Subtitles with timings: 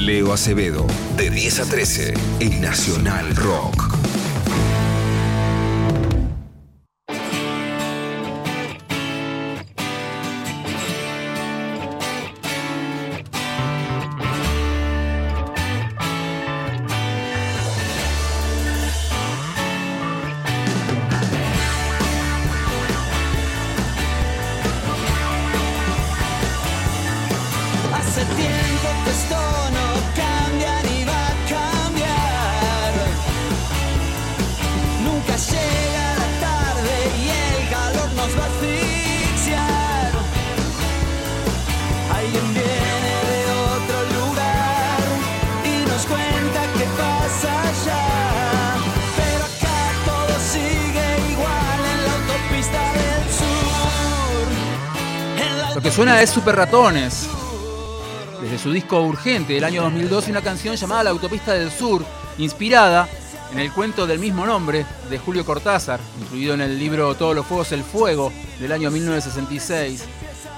[0.00, 0.86] Leo Acevedo,
[1.18, 3.89] de 10 a 13, en Nacional Rock.
[55.80, 57.26] Lo que suena es Super Ratones.
[58.42, 62.04] Desde su disco Urgente del año 2012, una canción llamada La Autopista del Sur,
[62.36, 63.08] inspirada
[63.50, 67.46] en el cuento del mismo nombre de Julio Cortázar, incluido en el libro Todos los
[67.46, 70.04] Fuegos el Fuego del año 1966.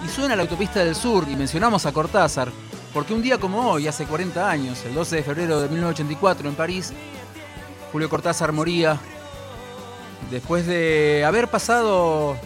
[0.05, 2.51] Y suena La Autopista del Sur, y mencionamos a Cortázar,
[2.93, 6.57] porque un día como hoy, hace 40 años, el 12 de febrero de 1984 en
[6.57, 6.93] París,
[7.93, 8.99] Julio Cortázar moría
[10.33, 12.37] después de haber pasado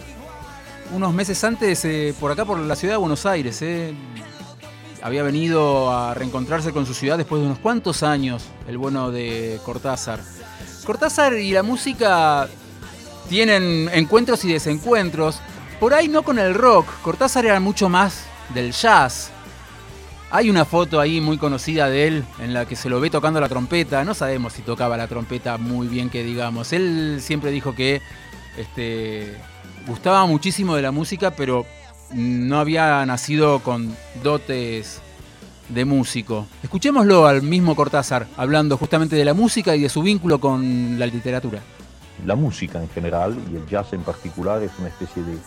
[0.93, 3.61] unos meses antes eh, por acá, por la ciudad de Buenos Aires.
[3.61, 3.93] eh.
[5.01, 9.59] Había venido a reencontrarse con su ciudad después de unos cuantos años, el bueno de
[9.63, 10.19] Cortázar.
[10.85, 12.47] Cortázar y la música
[13.29, 15.39] tienen encuentros y desencuentros.
[15.79, 16.87] Por ahí no con el rock.
[17.03, 19.29] Cortázar era mucho más del jazz.
[20.31, 23.39] Hay una foto ahí muy conocida de él en la que se lo ve tocando
[23.39, 24.03] la trompeta.
[24.03, 26.73] No sabemos si tocaba la trompeta muy bien que digamos.
[26.73, 28.01] Él siempre dijo que
[28.57, 29.37] este,
[29.87, 31.65] gustaba muchísimo de la música, pero
[32.13, 35.01] no había nacido con dotes
[35.69, 36.47] de músico.
[36.63, 41.05] Escuchémoslo al mismo Cortázar hablando justamente de la música y de su vínculo con la
[41.05, 41.59] literatura.
[42.25, 45.37] La música en general y el jazz en particular es una especie de,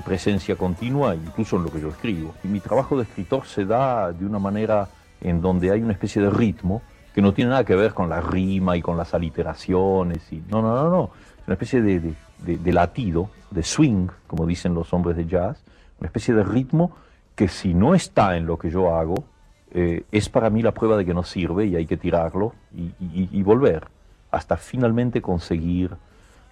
[0.00, 2.34] presencia continua, incluso en lo que yo escribo.
[2.42, 4.88] Y mi trabajo de escritor se da de una manera
[5.20, 6.82] en donde hay una especie de ritmo
[7.14, 10.20] que no tiene nada que ver con la rima y con las aliteraciones.
[10.32, 11.10] Y, no, no, no, no.
[11.38, 12.14] Es una especie de-
[12.44, 15.58] de- de latido, de swing, como dicen los hombres de jazz,
[15.98, 16.92] una especie de ritmo
[17.34, 19.24] que si no está en lo que yo hago,
[19.72, 22.82] eh, es para mí la prueba de que no sirve y hay que tirarlo y,
[23.00, 23.86] y- y volver
[24.30, 25.90] hasta finalmente conseguir,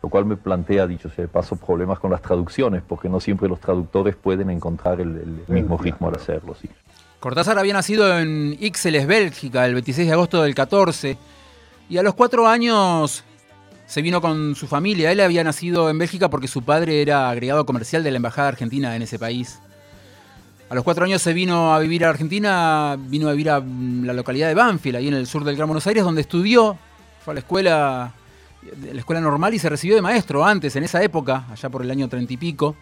[0.02, 3.48] lo cual me plantea, dicho sea de paso, problemas con las traducciones, porque no siempre
[3.48, 5.16] los traductores pueden encontrar el,
[5.48, 6.54] el mismo ritmo al hacerlo.
[6.60, 6.68] sí.
[7.20, 11.18] Cortázar había nacido en Ixelles, Bélgica, el 26 de agosto del 14,
[11.90, 13.24] y a los cuatro años
[13.88, 15.10] se vino con su familia.
[15.10, 18.94] Él había nacido en Bélgica porque su padre era agregado comercial de la Embajada Argentina
[18.94, 19.60] en ese país.
[20.68, 24.04] A los cuatro años se vino a vivir a Argentina, vino a vivir a mm,
[24.04, 26.76] la localidad de Banfield, ahí en el sur del Gran Buenos Aires, donde estudió,
[27.24, 28.12] fue a la escuela,
[28.92, 31.90] la escuela normal y se recibió de maestro antes, en esa época, allá por el
[31.90, 32.76] año treinta y pico.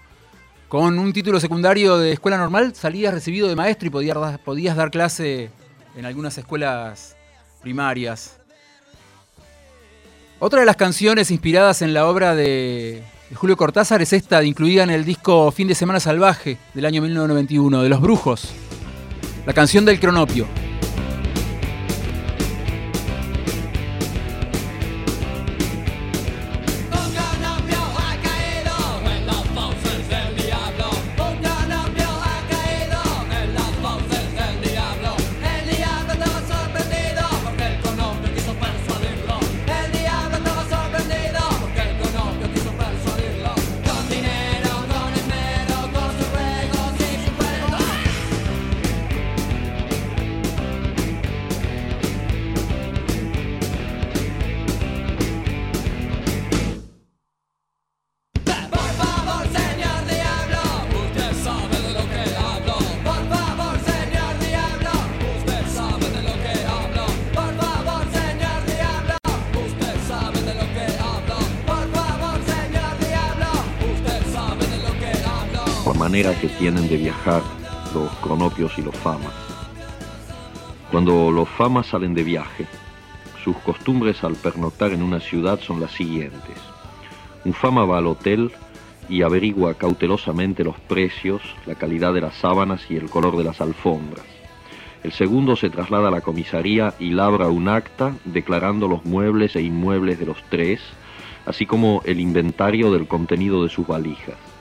[0.67, 4.91] Con un título secundario de escuela normal salías recibido de maestro y podías, podías dar
[4.91, 5.51] clase
[5.97, 7.17] en algunas escuelas
[7.63, 8.41] primarias.
[10.39, 13.03] Otra de las canciones inspiradas en la obra de,
[13.35, 17.83] Julio Cortázar es esta, incluida en el disco Fin de Semana Salvaje del año 1991,
[17.83, 18.53] de Los Brujos.
[19.47, 20.47] La canción del cronopio.
[76.17, 77.43] Manera que tienen de viajar
[77.93, 79.35] los cronopios y los famas.
[80.91, 82.65] Cuando los famas salen de viaje,
[83.45, 86.57] sus costumbres al pernoctar en una ciudad son las siguientes.
[87.45, 88.51] Un fama va al hotel
[89.11, 93.61] y averigua cautelosamente los precios, la calidad de las sábanas y el color de las
[93.61, 94.25] alfombras.
[95.05, 99.61] El segundo se traslada a la comisaría y labra un acta declarando los muebles e
[99.61, 100.81] inmuebles de los tres,
[101.45, 104.56] así como el inventario del contenido de sus valijas.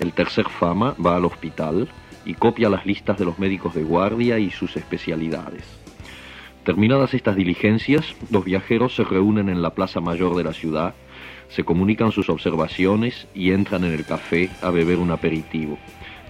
[0.00, 1.86] El tercer fama va al hospital
[2.24, 5.64] y copia las listas de los médicos de guardia y sus especialidades.
[6.64, 10.94] Terminadas estas diligencias, los viajeros se reúnen en la plaza mayor de la ciudad,
[11.48, 15.78] se comunican sus observaciones y entran en el café a beber un aperitivo,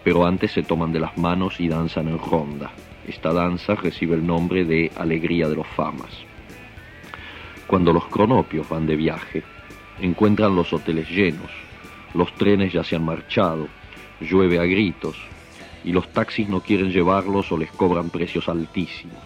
[0.03, 2.73] pero antes se toman de las manos y danzan en ronda.
[3.07, 6.11] Esta danza recibe el nombre de Alegría de los Famas.
[7.69, 9.45] Cuando los cronopios van de viaje,
[10.01, 11.51] encuentran los hoteles llenos,
[12.15, 13.69] los trenes ya se han marchado,
[14.21, 15.17] llueve a gritos
[15.85, 19.23] y los taxis no quieren llevarlos o les cobran precios altísimos.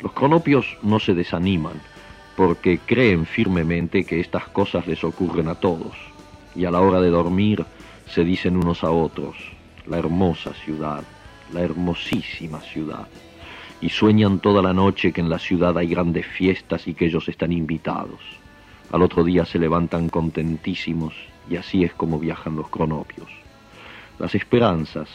[0.00, 1.80] Los cronopios no se desaniman
[2.36, 5.94] porque creen firmemente que estas cosas les ocurren a todos
[6.54, 7.64] y a la hora de dormir
[8.06, 9.36] se dicen unos a otros,
[9.86, 11.02] la hermosa ciudad,
[11.52, 13.08] la hermosísima ciudad,
[13.80, 17.28] y sueñan toda la noche que en la ciudad hay grandes fiestas y que ellos
[17.28, 18.20] están invitados.
[18.92, 21.14] Al otro día se levantan contentísimos
[21.48, 23.28] y así es como viajan los cronopios.
[24.18, 25.08] Las esperanzas,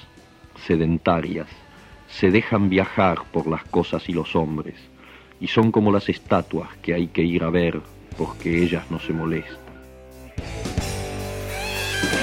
[0.65, 1.47] sedentarias,
[2.09, 4.75] se dejan viajar por las cosas y los hombres,
[5.39, 7.81] y son como las estatuas que hay que ir a ver
[8.17, 9.57] porque ellas no se molestan.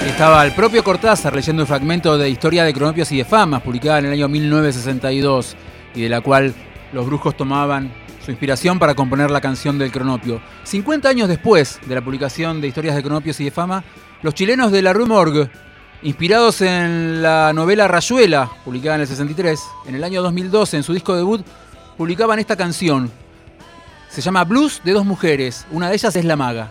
[0.05, 3.99] Estaba el propio Cortázar leyendo un fragmento de Historia de Cronopios y de Famas, publicada
[3.99, 5.55] en el año 1962,
[5.95, 6.53] y de la cual
[6.93, 7.91] los brujos tomaban
[8.27, 10.41] su inspiración para componer la canción del Cronopio.
[10.65, 13.85] 50 años después de la publicación de Historias de Cronopios y de Fama,
[14.21, 15.49] los chilenos de la Rue Morgue,
[16.01, 20.91] inspirados en la novela Rayuela, publicada en el 63, en el año 2012, en su
[20.91, 21.41] disco debut,
[21.95, 23.09] publicaban esta canción.
[24.09, 26.69] Se llama Blues de dos mujeres, una de ellas es La Maga.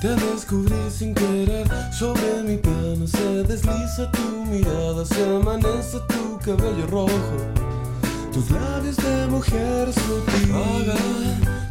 [0.00, 1.68] Te descubrí sin querer.
[1.92, 7.69] Sobre mi piano se desliza tu mirada, se amanece tu cabello rojo.
[8.32, 10.52] Tus labios de mujer sutil.
[10.52, 10.94] Vaga,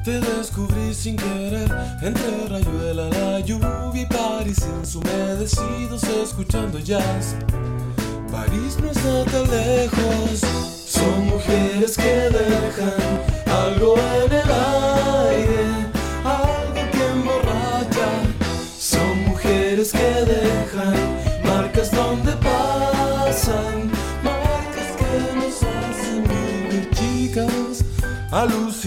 [0.03, 1.69] te descubrí sin querer.
[2.01, 7.35] Entre rayuela, la lluvia y París ensumedecidos escuchando jazz.
[8.31, 10.41] París no está tan lejos.
[10.85, 15.68] Son mujeres que dejan algo en el aire,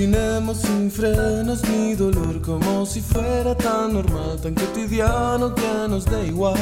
[0.02, 6.58] Sin frenos ni dolor, como si fuera tan normal, tan cotidiano que nos da igual.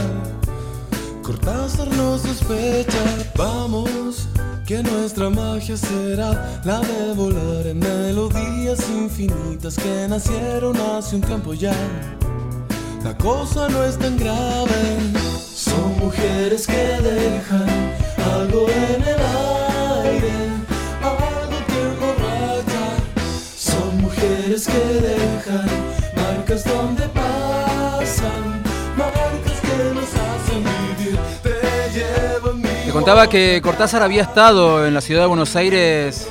[1.23, 3.03] Cortázar nos sospecha,
[3.35, 4.29] vamos,
[4.67, 11.55] que nuestra magia será la de volar en melodías infinitas que nacieron hace un tiempo
[11.55, 11.75] ya.
[13.03, 14.99] La cosa no es tan grave,
[15.55, 17.95] son mujeres que dejan
[18.37, 19.20] algo en el
[33.01, 36.29] contaba que Cortázar había estado en la ciudad de Buenos Aires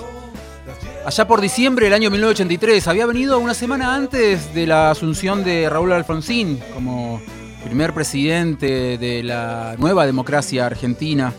[1.04, 2.88] allá por diciembre del año 1983.
[2.88, 7.22] Había venido una semana antes de la asunción de Raúl Alfonsín como
[7.66, 11.34] primer presidente de la nueva democracia argentina.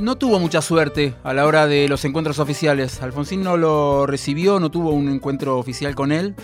[0.00, 3.00] No tuvo mucha suerte a la hora de los encuentros oficiales.
[3.02, 6.34] Alfonsín no lo recibió, no tuvo un encuentro oficial con él.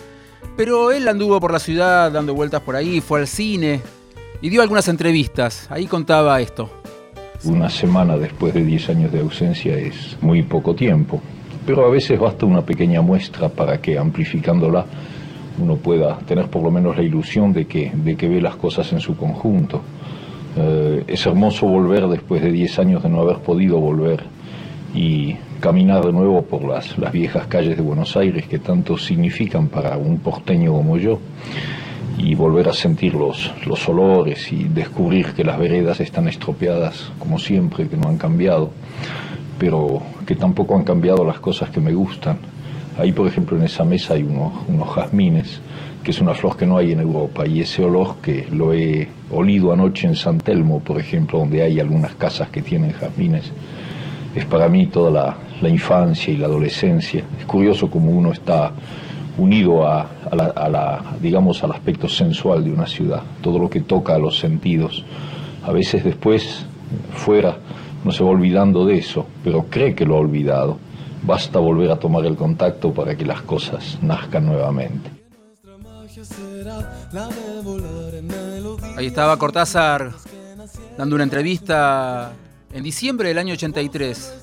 [0.55, 3.81] Pero él anduvo por la ciudad dando vueltas por ahí, fue al cine
[4.41, 5.67] y dio algunas entrevistas.
[5.69, 6.82] Ahí contaba esto.
[7.45, 11.21] Una semana después de 10 años de ausencia es muy poco tiempo,
[11.65, 14.85] pero a veces basta una pequeña muestra para que amplificándola
[15.59, 18.93] uno pueda tener por lo menos la ilusión de que, de que ve las cosas
[18.93, 19.81] en su conjunto.
[20.55, 24.23] Eh, es hermoso volver después de 10 años de no haber podido volver
[24.95, 29.67] y caminar de nuevo por las, las viejas calles de Buenos Aires que tanto significan
[29.67, 31.19] para un porteño como yo
[32.17, 37.39] y volver a sentir los, los olores y descubrir que las veredas están estropeadas como
[37.39, 38.71] siempre, que no han cambiado,
[39.57, 42.37] pero que tampoco han cambiado las cosas que me gustan.
[42.97, 45.59] Ahí, por ejemplo, en esa mesa hay unos, unos jazmines,
[46.03, 49.07] que es una flor que no hay en Europa, y ese olor que lo he
[49.31, 53.51] olido anoche en San Telmo, por ejemplo, donde hay algunas casas que tienen jazmines,
[54.35, 57.23] es para mí toda la, la infancia y la adolescencia.
[57.39, 58.71] Es curioso como uno está
[59.37, 64.19] unido a, la, digamos, al aspecto sensual de una ciudad, todo lo que toca a
[64.19, 65.03] los sentidos.
[65.63, 66.65] A veces después,
[67.13, 67.57] fuera,
[68.03, 70.77] no se va olvidando de eso, pero cree que lo ha olvidado.
[71.23, 75.09] Basta volver a tomar el contacto para que las cosas nazcan nuevamente.
[78.97, 80.11] Ahí estaba Cortázar
[80.97, 82.33] dando una entrevista
[82.73, 84.42] en diciembre del año 83.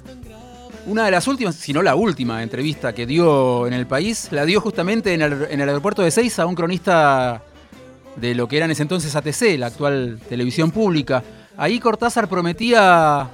[0.87, 4.45] Una de las últimas, si no la última entrevista que dio en el país, la
[4.45, 7.43] dio justamente en el, aeropuerto de Seiza a un cronista
[8.17, 11.23] de lo que era en ese entonces ATC, la actual televisión pública.
[11.57, 13.29] Ahí Cortázar prometía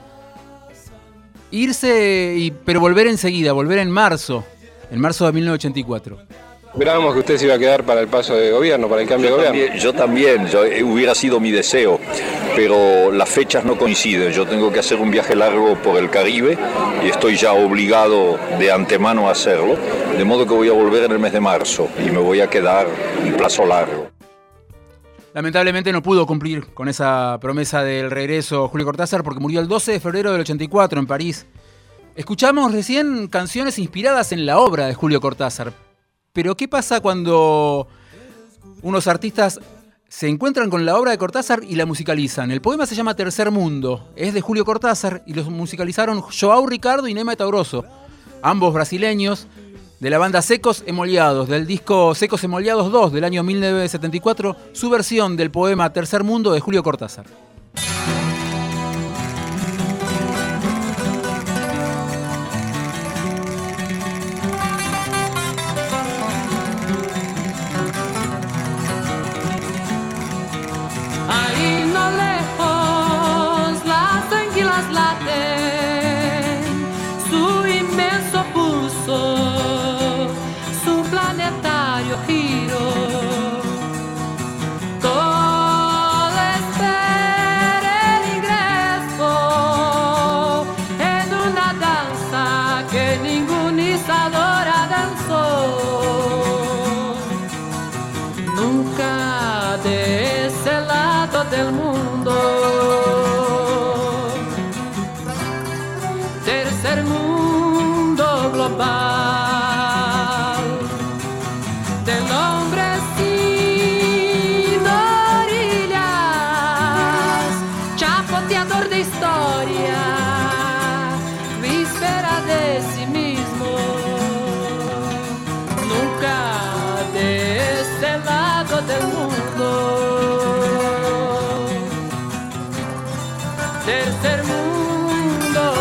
[1.51, 4.45] irse, y, pero volver enseguida, volver en marzo,
[4.91, 6.46] en marzo de 1984.
[6.77, 9.31] Esperábamos que usted se iba a quedar para el paso de gobierno, para el cambio
[9.31, 9.59] de gobierno.
[9.61, 11.99] También- yo también, yo- eh, hubiera sido mi deseo,
[12.55, 14.31] pero las fechas no coinciden.
[14.33, 16.59] Yo tengo que hacer un viaje largo por el Caribe
[17.03, 19.75] y estoy ya obligado de antemano a hacerlo,
[20.19, 22.51] de modo que voy a volver en el mes de marzo y me voy a
[22.51, 22.87] quedar
[23.25, 24.09] un plazo largo.
[25.33, 29.93] Lamentablemente no pudo cumplir con esa promesa del regreso Julio Cortázar porque murió el 12
[29.93, 31.47] de febrero del 84 en París.
[32.17, 35.73] Escuchamos recién canciones inspiradas en la obra de Julio Cortázar.
[36.37, 37.89] Pero ¿qué pasa cuando
[38.83, 39.59] unos artistas
[40.07, 42.51] se encuentran con la obra de Cortázar y la musicalizan?
[42.51, 47.09] El poema se llama Tercer Mundo, es de Julio Cortázar y los musicalizaron Joao Ricardo
[47.09, 47.87] y Nema Tauroso,
[48.43, 49.47] ambos brasileños
[49.99, 55.39] de la banda Secos Emoliados, del disco Secos Emoliados 2 del año 1974, su versión
[55.39, 57.25] del poema Tercer Mundo de Julio Cortázar.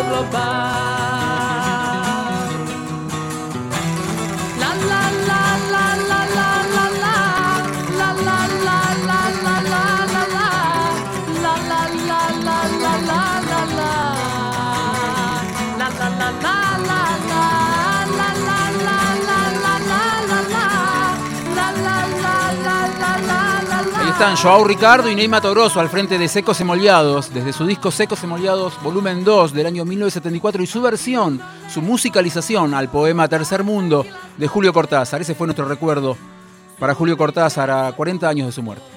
[0.07, 1.04] Global.
[24.15, 28.23] Están Joao Ricardo y Neymar Toroso al frente de Secos Emoliados, desde su disco Secos
[28.23, 34.05] Emoliados volumen 2 del año 1974 y su versión, su musicalización al poema Tercer Mundo
[34.37, 35.19] de Julio Cortázar.
[35.19, 36.15] Ese fue nuestro recuerdo
[36.79, 38.94] para Julio Cortázar a 40 años de su muerte.